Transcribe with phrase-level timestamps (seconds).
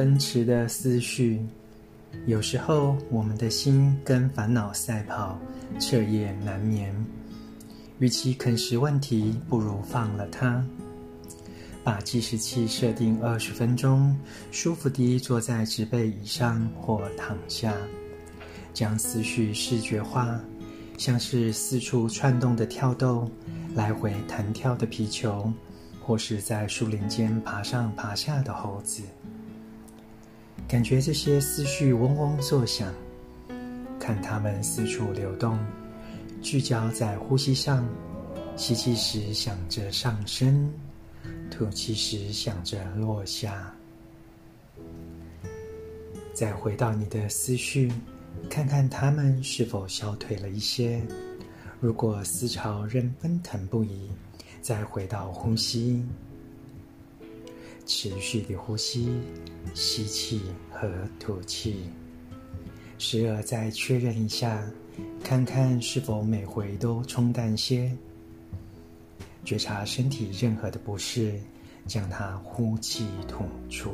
[0.00, 1.38] 奔驰的思绪。
[2.24, 5.38] 有时候，我们的心跟烦恼赛跑，
[5.78, 6.90] 彻夜难眠。
[7.98, 10.64] 与其啃食问题，不如放了它。
[11.84, 14.16] 把计时器设定二十分钟，
[14.50, 17.74] 舒服地坐在直背椅上或躺下，
[18.72, 20.40] 将思绪视觉化，
[20.96, 23.30] 像是四处窜动的跳动，
[23.74, 25.52] 来回弹跳的皮球，
[26.02, 29.02] 或是在树林间爬上爬下的猴子。
[30.70, 32.94] 感觉这些思绪嗡嗡作响，
[33.98, 35.58] 看它们四处流动，
[36.40, 37.84] 聚焦在呼吸上，
[38.54, 40.72] 吸气时想着上升。
[41.50, 43.74] 吐气时想着落下，
[46.32, 47.92] 再回到你的思绪，
[48.48, 51.02] 看看它们是否消退了一些。
[51.80, 54.08] 如果思潮仍奔腾不已，
[54.62, 56.06] 再回到呼吸，
[57.92, 59.20] 持续的呼吸，
[59.74, 61.90] 吸气和吐气，
[62.98, 64.64] 时而再确认一下，
[65.24, 67.92] 看看是否每回都冲淡些。
[69.44, 71.34] 觉察身体任何的不适，
[71.84, 73.92] 将它呼气吐出。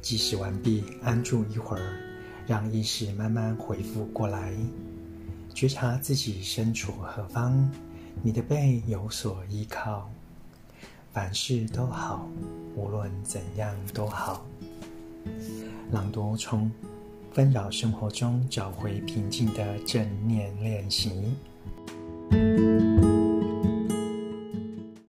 [0.00, 1.92] 计时完毕，安住一会儿，
[2.46, 4.54] 让意识慢慢恢复过来。
[5.52, 7.70] 觉察自己身处何方，
[8.22, 10.10] 你的背有所依靠。
[11.14, 12.28] 凡事都好，
[12.74, 14.44] 无论怎样都好。
[15.92, 16.68] 朗读从
[17.30, 21.32] 纷扰生活中找回平静的正念练习。